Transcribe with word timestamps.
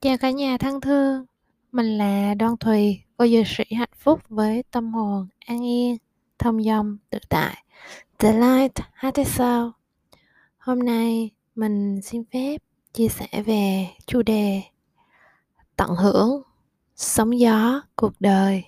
Chào 0.00 0.16
cả 0.16 0.30
nhà 0.30 0.58
thân 0.58 0.80
thương, 0.80 1.24
mình 1.72 1.98
là 1.98 2.34
Đoan 2.34 2.56
Thùy, 2.56 3.02
cô 3.16 3.26
dược 3.26 3.46
sĩ 3.46 3.64
hạnh 3.74 3.88
phúc 3.98 4.20
với 4.28 4.62
tâm 4.70 4.92
hồn 4.92 5.28
an 5.46 5.64
yên, 5.64 5.96
thông 6.38 6.62
dong, 6.62 6.96
tự 7.10 7.18
tại. 7.28 7.64
The 8.18 8.32
Light 8.32 8.72
hát 8.92 9.14
sao? 9.26 9.72
Hôm 10.58 10.78
nay 10.78 11.30
mình 11.54 12.00
xin 12.02 12.24
phép 12.32 12.62
chia 12.92 13.08
sẻ 13.08 13.42
về 13.46 13.86
chủ 14.06 14.22
đề 14.22 14.62
tận 15.76 15.90
hưởng 15.90 16.42
sóng 16.96 17.38
gió 17.38 17.82
cuộc 17.96 18.12
đời. 18.20 18.64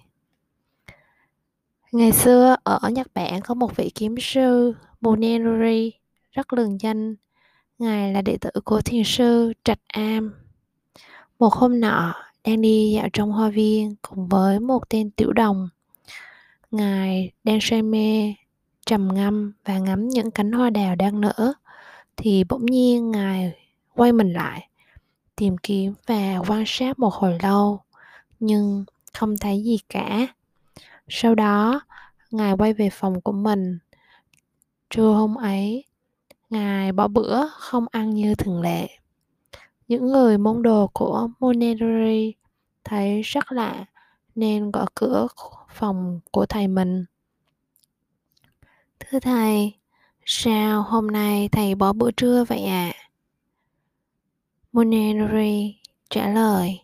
Ngày 1.93 2.13
xưa 2.13 2.57
ở 2.65 2.81
Nhật 2.93 3.07
Bản 3.15 3.41
có 3.41 3.55
một 3.55 3.77
vị 3.77 3.91
kiếm 3.95 4.15
sư 4.21 4.75
Munenori 5.01 5.93
rất 6.33 6.53
lừng 6.53 6.81
danh. 6.81 7.15
Ngài 7.79 8.13
là 8.13 8.23
đệ 8.23 8.37
tử 8.41 8.51
của 8.65 8.81
thiền 8.81 9.03
sư 9.05 9.53
Trạch 9.65 9.81
Am 9.89 10.48
một 11.39 11.53
hôm 11.53 11.81
nọ, 11.81 12.15
đang 12.45 12.61
đi 12.61 12.93
dạo 12.95 13.09
trong 13.13 13.33
hoa 13.33 13.49
viên 13.49 13.95
cùng 14.03 14.29
với 14.29 14.61
một 14.61 14.89
tên 14.89 15.11
tiểu 15.11 15.33
đồng. 15.33 15.69
Ngài 16.71 17.33
đang 17.45 17.59
say 17.61 17.83
mê, 17.83 18.35
trầm 18.87 19.09
ngâm 19.15 19.53
và 19.65 19.79
ngắm 19.79 20.09
những 20.09 20.31
cánh 20.31 20.53
hoa 20.53 20.71
đào 20.71 20.95
đang 20.95 21.21
nở, 21.21 21.53
thì 22.17 22.45
bỗng 22.49 22.67
nhiên 22.67 23.11
Ngài 23.11 23.53
quay 23.95 24.13
mình 24.13 24.33
lại, 24.33 24.69
tìm 25.37 25.57
kiếm 25.63 25.95
và 26.07 26.39
quan 26.49 26.65
sát 26.67 26.99
một 26.99 27.15
hồi 27.15 27.39
lâu, 27.43 27.81
nhưng 28.41 28.85
không 29.13 29.37
thấy 29.37 29.63
gì 29.63 29.79
cả. 29.89 30.27
Sau 31.09 31.35
đó, 31.35 31.81
Ngài 32.31 32.57
quay 32.57 32.73
về 32.73 32.91
phòng 32.91 33.21
của 33.21 33.33
mình. 33.33 33.79
Trưa 34.91 35.13
hôm 35.13 35.35
ấy, 35.35 35.85
Ngài 36.51 36.93
bỏ 36.93 37.09
bữa 37.09 37.49
không 37.49 37.87
ăn 37.91 38.11
như 38.11 38.35
thường 38.35 38.63
lệ 38.63 38.89
những 39.89 40.07
người 40.07 40.39
môn 40.39 40.63
đồ 40.63 40.91
của 40.93 41.29
Monterey 41.41 42.35
thấy 42.85 43.23
rất 43.23 43.53
lạ 43.53 43.85
nên 44.35 44.71
gõ 44.71 44.87
cửa 44.95 45.27
phòng 45.69 46.21
của 46.31 46.47
thầy 46.47 46.69
mình. 46.69 47.05
Thưa 49.01 49.21
thầy, 49.21 49.73
sao 50.25 50.83
hôm 50.83 51.07
nay 51.07 51.49
thầy 51.53 51.75
bỏ 51.75 51.93
bữa 51.93 52.11
trưa 52.11 52.45
vậy 52.45 52.65
ạ? 52.65 52.93
À? 52.95 53.09
Monterey 54.73 55.75
trả 56.11 56.29
lời. 56.29 56.81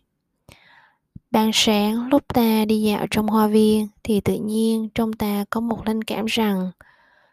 Ban 1.30 1.50
sáng 1.52 2.08
lúc 2.08 2.22
ta 2.28 2.64
đi 2.64 2.82
dạo 2.82 3.06
trong 3.10 3.26
hoa 3.26 3.46
viên 3.46 3.88
thì 4.02 4.20
tự 4.20 4.34
nhiên 4.34 4.88
trong 4.94 5.12
ta 5.12 5.44
có 5.50 5.60
một 5.60 5.86
linh 5.86 6.04
cảm 6.04 6.26
rằng 6.26 6.70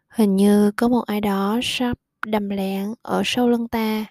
hình 0.10 0.36
như 0.36 0.72
có 0.72 0.88
một 0.88 1.04
ai 1.06 1.22
đó 1.22 1.60
sắp 1.64 1.98
đầm 2.26 2.50
lén 2.50 2.94
ở 3.02 3.22
sau 3.26 3.50
lưng 3.50 3.68
ta 3.68 4.06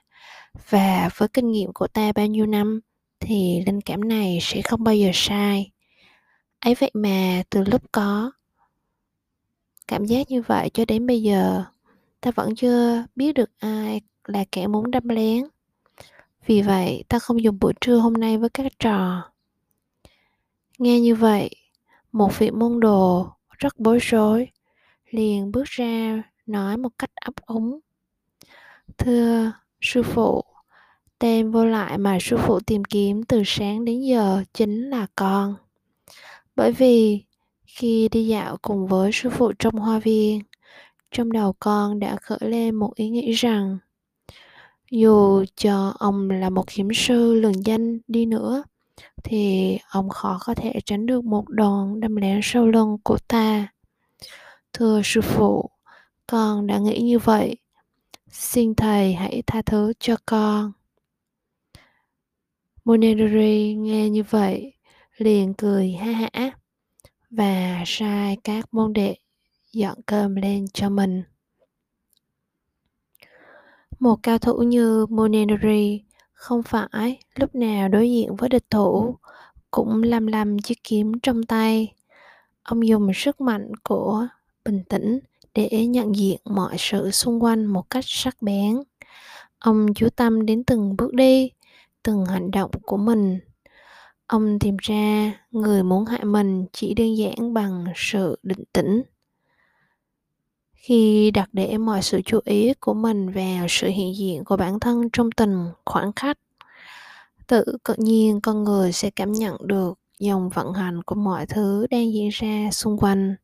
và 0.68 1.10
với 1.16 1.28
kinh 1.28 1.50
nghiệm 1.50 1.72
của 1.72 1.86
ta 1.86 2.12
bao 2.12 2.26
nhiêu 2.26 2.46
năm, 2.46 2.80
thì 3.20 3.62
linh 3.66 3.80
cảm 3.80 4.08
này 4.08 4.38
sẽ 4.42 4.62
không 4.62 4.84
bao 4.84 4.94
giờ 4.94 5.10
sai. 5.14 5.70
Ấy 6.60 6.74
vậy 6.74 6.90
mà 6.94 7.42
từ 7.50 7.64
lúc 7.64 7.82
có 7.92 8.32
cảm 9.88 10.04
giác 10.04 10.30
như 10.30 10.42
vậy 10.42 10.70
cho 10.74 10.84
đến 10.84 11.06
bây 11.06 11.22
giờ, 11.22 11.64
ta 12.20 12.30
vẫn 12.30 12.54
chưa 12.54 13.04
biết 13.16 13.32
được 13.32 13.50
ai 13.58 14.00
là 14.24 14.44
kẻ 14.52 14.66
muốn 14.66 14.90
đâm 14.90 15.08
lén. 15.08 15.44
Vì 16.46 16.62
vậy, 16.62 17.04
ta 17.08 17.18
không 17.18 17.42
dùng 17.42 17.58
buổi 17.60 17.72
trưa 17.80 17.96
hôm 17.96 18.12
nay 18.12 18.38
với 18.38 18.48
các 18.48 18.72
trò. 18.78 19.30
Nghe 20.78 21.00
như 21.00 21.14
vậy, 21.14 21.50
một 22.12 22.38
vị 22.38 22.50
môn 22.50 22.80
đồ 22.80 23.28
rất 23.58 23.78
bối 23.78 23.98
rối, 24.02 24.48
liền 25.10 25.52
bước 25.52 25.64
ra 25.64 26.22
nói 26.46 26.76
một 26.76 26.90
cách 26.98 27.10
ấp 27.14 27.34
úng. 27.46 27.80
Thưa 28.98 29.52
sư 29.80 30.02
phụ 30.02 30.44
Tên 31.20 31.50
vô 31.50 31.64
lại 31.64 31.98
mà 31.98 32.18
sư 32.20 32.36
phụ 32.46 32.60
tìm 32.60 32.84
kiếm 32.84 33.22
từ 33.22 33.42
sáng 33.46 33.84
đến 33.84 34.00
giờ 34.00 34.42
chính 34.54 34.90
là 34.90 35.06
con. 35.16 35.54
Bởi 36.56 36.72
vì 36.72 37.24
khi 37.66 38.08
đi 38.08 38.26
dạo 38.26 38.56
cùng 38.62 38.86
với 38.86 39.10
sư 39.12 39.30
phụ 39.30 39.52
trong 39.58 39.74
hoa 39.74 39.98
viên, 39.98 40.40
trong 41.10 41.32
đầu 41.32 41.54
con 41.60 41.98
đã 42.00 42.16
khởi 42.16 42.38
lên 42.40 42.74
một 42.74 42.94
ý 42.94 43.08
nghĩ 43.08 43.32
rằng 43.32 43.78
dù 44.90 45.44
cho 45.56 45.94
ông 45.98 46.30
là 46.30 46.50
một 46.50 46.70
hiểm 46.70 46.88
sư 46.94 47.34
lừng 47.34 47.66
danh 47.66 47.98
đi 48.08 48.26
nữa 48.26 48.62
thì 49.24 49.78
ông 49.90 50.08
khó 50.08 50.38
có 50.44 50.54
thể 50.54 50.72
tránh 50.84 51.06
được 51.06 51.24
một 51.24 51.48
đòn 51.48 52.00
đâm 52.00 52.16
lén 52.16 52.40
sau 52.42 52.66
lưng 52.66 52.96
của 53.04 53.18
ta. 53.28 53.68
Thưa 54.72 55.00
sư 55.04 55.20
phụ, 55.20 55.70
con 56.26 56.66
đã 56.66 56.78
nghĩ 56.78 56.98
như 56.98 57.18
vậy. 57.18 57.56
Xin 58.32 58.74
thầy 58.74 59.14
hãy 59.14 59.42
tha 59.46 59.62
thứ 59.62 59.92
cho 59.98 60.16
con. 60.26 60.72
Monedori 62.84 63.74
nghe 63.74 64.08
như 64.08 64.22
vậy, 64.30 64.72
liền 65.16 65.54
cười 65.54 65.92
ha 65.92 66.12
hả 66.12 66.50
và 67.30 67.82
sai 67.86 68.36
các 68.44 68.74
môn 68.74 68.92
đệ 68.92 69.16
dọn 69.72 69.98
cơm 70.06 70.34
lên 70.34 70.66
cho 70.74 70.88
mình. 70.90 71.22
Một 73.98 74.16
cao 74.22 74.38
thủ 74.38 74.62
như 74.62 75.06
Monedori 75.06 76.04
không 76.32 76.62
phải 76.62 77.20
lúc 77.34 77.54
nào 77.54 77.88
đối 77.88 78.10
diện 78.10 78.36
với 78.36 78.48
địch 78.48 78.70
thủ 78.70 79.16
cũng 79.70 80.02
lăm 80.02 80.26
lăm 80.26 80.58
chiếc 80.58 80.78
kiếm 80.84 81.12
trong 81.22 81.42
tay. 81.42 81.94
Ông 82.62 82.86
dùng 82.86 83.10
sức 83.14 83.40
mạnh 83.40 83.72
của 83.84 84.26
bình 84.64 84.84
tĩnh 84.88 85.20
để 85.70 85.86
nhận 85.86 86.16
diện 86.16 86.40
mọi 86.44 86.76
sự 86.78 87.10
xung 87.10 87.42
quanh 87.42 87.66
một 87.66 87.90
cách 87.90 88.04
sắc 88.06 88.42
bén. 88.42 88.82
Ông 89.58 89.94
chú 89.94 90.08
tâm 90.16 90.46
đến 90.46 90.64
từng 90.64 90.96
bước 90.96 91.14
đi, 91.14 91.50
từng 92.02 92.24
hành 92.26 92.50
động 92.50 92.70
của 92.82 92.96
mình. 92.96 93.38
Ông 94.26 94.58
tìm 94.58 94.76
ra 94.80 95.32
người 95.50 95.82
muốn 95.82 96.04
hại 96.04 96.24
mình 96.24 96.66
chỉ 96.72 96.94
đơn 96.94 97.16
giản 97.16 97.54
bằng 97.54 97.84
sự 97.96 98.38
định 98.42 98.64
tĩnh. 98.72 99.02
Khi 100.72 101.30
đặt 101.30 101.48
để 101.52 101.78
mọi 101.78 102.02
sự 102.02 102.20
chú 102.24 102.40
ý 102.44 102.74
của 102.80 102.94
mình 102.94 103.30
vào 103.30 103.66
sự 103.68 103.88
hiện 103.88 104.16
diện 104.16 104.44
của 104.44 104.56
bản 104.56 104.80
thân 104.80 105.08
trong 105.12 105.30
từng 105.32 105.72
khoảng 105.84 106.12
khắc 106.16 106.38
tự 107.50 107.64
tự 107.84 107.94
nhiên 107.98 108.40
con 108.40 108.64
người 108.64 108.92
sẽ 108.92 109.10
cảm 109.10 109.32
nhận 109.32 109.56
được 109.66 109.98
dòng 110.18 110.48
vận 110.48 110.72
hành 110.72 111.02
của 111.02 111.14
mọi 111.14 111.46
thứ 111.46 111.86
đang 111.90 112.12
diễn 112.12 112.28
ra 112.32 112.68
xung 112.72 112.98
quanh 112.98 113.34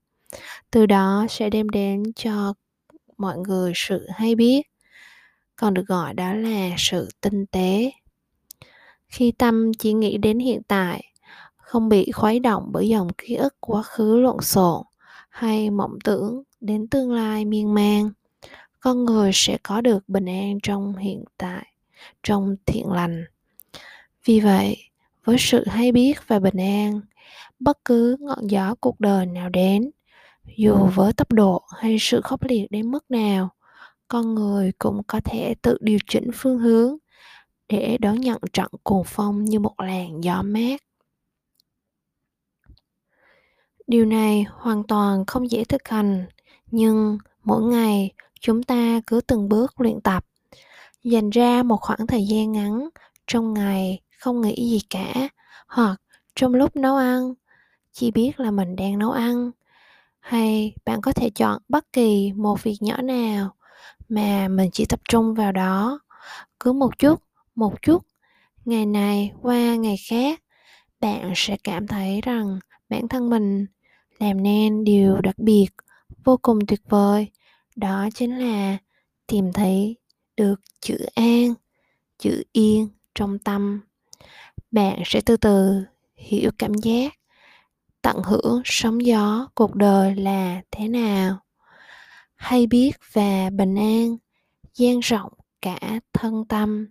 từ 0.71 0.87
đó 0.87 1.27
sẽ 1.31 1.51
đem 1.51 1.69
đến 1.69 2.03
cho 2.17 2.55
mọi 3.19 3.39
người 3.39 3.73
sự 3.75 4.07
hay 4.15 4.35
biết, 4.35 4.63
còn 5.57 5.75
được 5.75 5.87
gọi 5.87 6.15
đó 6.15 6.33
là 6.35 6.75
sự 6.79 7.09
tinh 7.21 7.47
tế. 7.47 7.93
Khi 9.09 9.33
tâm 9.33 9.75
chỉ 9.75 9.93
nghĩ 9.93 10.19
đến 10.19 10.39
hiện 10.39 10.63
tại, 10.69 11.05
không 11.57 11.89
bị 11.89 12.13
khuấy 12.13 12.41
động 12.41 12.69
bởi 12.73 12.89
dòng 12.89 13.09
ký 13.19 13.35
ức 13.35 13.55
quá 13.61 13.83
khứ 13.83 14.21
lộn 14.21 14.41
xộn 14.43 14.83
hay 15.29 15.71
mộng 15.71 15.99
tưởng 16.05 16.43
đến 16.61 16.89
tương 16.89 17.13
lai 17.13 17.45
miên 17.45 17.75
man, 17.75 18.11
con 18.81 19.05
người 19.05 19.31
sẽ 19.35 19.59
có 19.63 19.81
được 19.81 20.09
bình 20.09 20.27
an 20.27 20.59
trong 20.63 20.97
hiện 20.97 21.25
tại, 21.39 21.67
trong 22.23 22.57
thiện 22.67 22.93
lành. 22.93 23.25
Vì 24.25 24.41
vậy, 24.41 24.77
với 25.25 25.37
sự 25.39 25.65
hay 25.67 25.93
biết 25.93 26.19
và 26.27 26.39
bình 26.39 26.57
an, 26.57 27.01
bất 27.61 27.85
cứ 27.85 28.17
ngọn 28.21 28.47
gió 28.51 28.75
cuộc 28.81 29.01
đời 29.01 29.27
nào 29.27 29.49
đến 29.49 29.91
dù 30.57 30.89
với 30.95 31.13
tốc 31.13 31.33
độ 31.33 31.63
hay 31.77 31.97
sự 32.01 32.21
khốc 32.21 32.43
liệt 32.43 32.67
đến 32.71 32.91
mức 32.91 33.11
nào, 33.11 33.49
con 34.09 34.35
người 34.35 34.73
cũng 34.79 35.03
có 35.07 35.21
thể 35.25 35.55
tự 35.63 35.79
điều 35.81 35.99
chỉnh 36.09 36.31
phương 36.35 36.59
hướng 36.59 36.97
để 37.69 37.99
đón 38.01 38.21
nhận 38.21 38.41
trận 38.53 38.67
cuồng 38.83 39.05
phong 39.07 39.45
như 39.45 39.61
một 39.61 39.81
làn 39.81 40.21
gió 40.21 40.43
mát. 40.43 40.83
Điều 43.87 44.05
này 44.05 44.47
hoàn 44.51 44.83
toàn 44.87 45.27
không 45.27 45.51
dễ 45.51 45.65
thực 45.65 45.89
hành, 45.89 46.27
nhưng 46.67 47.19
mỗi 47.45 47.63
ngày 47.63 48.13
chúng 48.41 48.63
ta 48.63 49.01
cứ 49.07 49.21
từng 49.21 49.49
bước 49.49 49.81
luyện 49.81 50.01
tập, 50.01 50.25
dành 51.03 51.31
ra 51.31 51.63
một 51.63 51.77
khoảng 51.81 52.07
thời 52.07 52.27
gian 52.27 52.53
ngắn 52.53 52.89
trong 53.27 53.55
ngày 53.55 54.01
không 54.19 54.41
nghĩ 54.41 54.71
gì 54.71 54.81
cả, 54.91 55.29
hoặc 55.67 56.01
trong 56.35 56.55
lúc 56.55 56.77
nấu 56.77 56.97
ăn, 56.97 57.35
chỉ 57.93 58.11
biết 58.11 58.41
là 58.41 58.51
mình 58.51 58.77
đang 58.77 58.99
nấu 58.99 59.11
ăn 59.11 59.51
hay, 60.27 60.75
bạn 60.85 61.01
có 61.01 61.13
thể 61.13 61.31
chọn 61.31 61.63
bất 61.69 61.93
kỳ 61.93 62.33
một 62.33 62.63
việc 62.63 62.77
nhỏ 62.81 63.03
nào 63.03 63.55
mà 64.09 64.49
mình 64.49 64.71
chỉ 64.73 64.85
tập 64.85 65.01
trung 65.09 65.35
vào 65.35 65.53
đó. 65.53 66.01
Cứ 66.61 66.73
một 66.73 66.99
chút 66.99 67.23
một 67.55 67.83
chút, 67.83 68.07
ngày 68.65 68.87
này 68.87 69.33
qua 69.43 69.75
ngày 69.75 69.97
khác, 70.09 70.43
bạn 71.01 71.33
sẽ 71.37 71.57
cảm 71.65 71.87
thấy 71.87 72.21
rằng 72.21 72.59
bản 72.89 73.09
thân 73.09 73.31
mình 73.31 73.67
làm 74.19 74.43
nên 74.43 74.85
điều 74.85 75.21
đặc 75.21 75.39
biệt, 75.39 75.67
vô 76.25 76.39
cùng 76.43 76.59
tuyệt 76.67 76.81
vời. 76.89 77.31
Đó 77.77 78.09
chính 78.15 78.39
là 78.39 78.79
tìm 79.27 79.53
thấy 79.53 79.97
được 80.37 80.61
chữ 80.81 80.97
an, 81.15 81.55
chữ 82.19 82.43
yên 82.53 82.89
trong 83.15 83.39
tâm. 83.39 83.81
Bạn 84.71 85.03
sẽ 85.05 85.21
từ 85.21 85.37
từ 85.37 85.85
hiểu 86.17 86.51
cảm 86.59 86.75
giác 86.75 87.13
tận 88.07 88.23
hưởng 88.23 88.63
sóng 88.65 89.07
gió 89.07 89.49
cuộc 89.55 89.75
đời 89.75 90.15
là 90.15 90.63
thế 90.71 90.89
nào? 90.89 91.39
Hay 92.37 92.67
biết 92.67 92.93
và 93.13 93.51
bình 93.53 93.75
an 93.75 94.17
dang 94.75 95.01
rộng 95.01 95.33
cả 95.63 95.79
thân 96.13 96.45
tâm, 96.49 96.87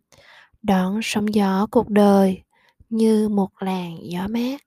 đón 0.61 0.99
sóng 1.03 1.33
gió 1.33 1.67
cuộc 1.71 1.89
đời 1.89 2.41
như 2.89 3.29
một 3.29 3.49
làn 3.59 3.97
gió 4.03 4.27
mát? 4.27 4.61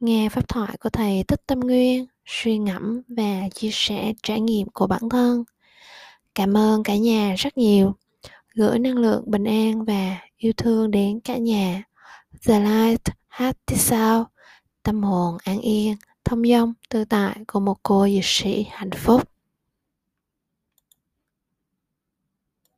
Nghe 0.00 0.28
pháp 0.28 0.48
thoại 0.48 0.76
của 0.80 0.90
thầy 0.90 1.24
tích 1.28 1.46
tâm 1.46 1.60
nguyên 1.60 2.06
suy 2.26 2.58
ngẫm 2.58 3.02
và 3.08 3.48
chia 3.54 3.70
sẻ 3.72 4.12
trải 4.22 4.40
nghiệm 4.40 4.68
của 4.68 4.86
bản 4.86 5.08
thân. 5.10 5.44
Cảm 6.34 6.56
ơn 6.56 6.82
cả 6.82 6.96
nhà 6.96 7.34
rất 7.38 7.58
nhiều. 7.58 7.94
Gửi 8.54 8.78
năng 8.78 8.98
lượng 8.98 9.24
bình 9.26 9.44
an 9.44 9.84
và 9.84 10.18
yêu 10.36 10.52
thương 10.56 10.90
đến 10.90 11.20
cả 11.20 11.36
nhà. 11.36 11.82
The 12.46 12.60
light 12.60 13.04
happy 13.28 13.76
sao? 13.76 14.26
Tâm 14.84 15.02
hồn 15.02 15.36
an 15.44 15.60
yên, 15.60 15.96
thông 16.24 16.42
dong, 16.48 16.74
tự 16.88 17.04
tại 17.04 17.36
của 17.46 17.60
một 17.60 17.76
cô 17.82 18.08
dược 18.08 18.24
sĩ 18.24 18.66
hạnh 18.70 18.90
phúc. 18.90 19.22